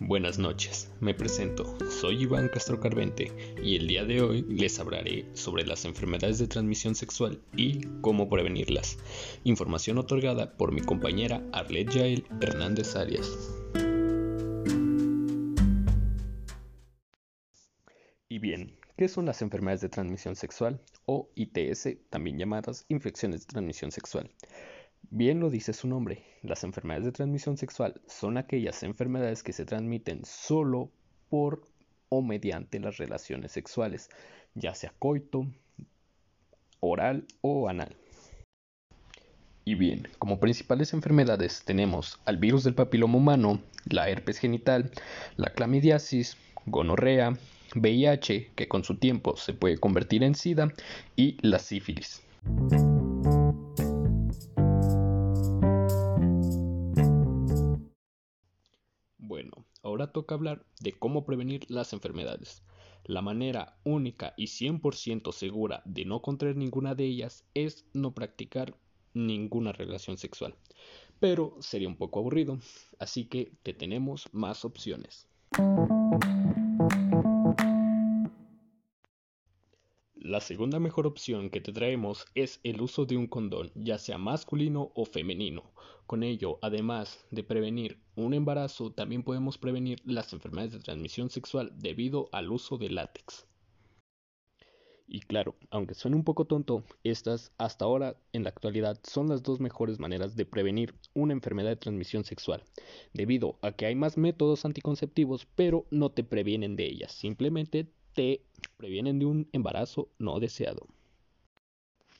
[0.00, 5.26] Buenas noches, me presento, soy Iván Castro Carvente y el día de hoy les hablaré
[5.34, 8.96] sobre las enfermedades de transmisión sexual y cómo prevenirlas.
[9.42, 13.28] Información otorgada por mi compañera Arlet Yael Hernández Arias.
[18.28, 23.46] Y bien, ¿qué son las enfermedades de transmisión sexual o ITS, también llamadas infecciones de
[23.46, 24.30] transmisión sexual?
[25.10, 29.64] Bien lo dice su nombre, las enfermedades de transmisión sexual son aquellas enfermedades que se
[29.64, 30.90] transmiten solo
[31.28, 31.62] por
[32.08, 34.08] o mediante las relaciones sexuales,
[34.54, 35.46] ya sea coito,
[36.80, 37.96] oral o anal.
[39.64, 44.90] Y bien, como principales enfermedades tenemos al virus del papiloma humano, la herpes genital,
[45.36, 46.36] la clamidiasis,
[46.66, 47.32] gonorrea,
[47.74, 50.72] VIH, que con su tiempo se puede convertir en SIDA,
[51.16, 52.22] y la sífilis.
[59.94, 62.64] Ahora toca hablar de cómo prevenir las enfermedades.
[63.04, 68.76] La manera única y 100% segura de no contraer ninguna de ellas es no practicar
[69.12, 70.56] ninguna relación sexual.
[71.20, 72.58] Pero sería un poco aburrido,
[72.98, 75.28] así que te tenemos más opciones.
[80.34, 84.18] La segunda mejor opción que te traemos es el uso de un condón, ya sea
[84.18, 85.62] masculino o femenino.
[86.08, 91.72] Con ello, además de prevenir un embarazo, también podemos prevenir las enfermedades de transmisión sexual
[91.76, 93.46] debido al uso de látex.
[95.06, 99.44] Y claro, aunque suene un poco tonto, estas hasta ahora en la actualidad son las
[99.44, 102.64] dos mejores maneras de prevenir una enfermedad de transmisión sexual,
[103.12, 108.44] debido a que hay más métodos anticonceptivos, pero no te previenen de ellas, simplemente te
[108.76, 110.86] previenen de un embarazo no deseado.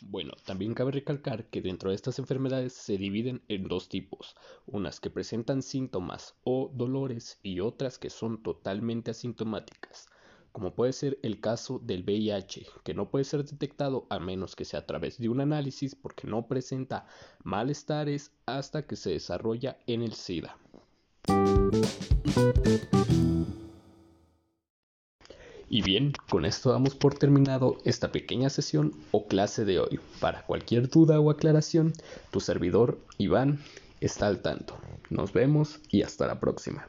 [0.01, 5.01] Bueno, también cabe recalcar que dentro de estas enfermedades se dividen en dos tipos, unas
[5.01, 10.09] que presentan síntomas o dolores y otras que son totalmente asintomáticas,
[10.53, 14.67] como puede ser el caso del VIH, que no puede ser detectado a menos que
[14.67, 17.07] sea a través de un análisis porque no presenta
[17.43, 20.59] malestares hasta que se desarrolla en el SIDA.
[25.75, 29.99] Y bien, con esto damos por terminado esta pequeña sesión o clase de hoy.
[30.21, 31.95] Para cualquier duda o aclaración,
[32.31, 33.59] tu servidor Iván
[34.01, 34.79] está al tanto.
[35.11, 36.87] Nos vemos y hasta la próxima.